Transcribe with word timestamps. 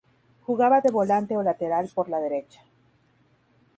Jugaba 0.47 0.79
de 0.85 0.91
volante 0.97 1.37
o 1.37 1.43
lateral 1.43 1.85
por 1.93 2.09
la 2.09 2.19
derecha. 2.19 2.61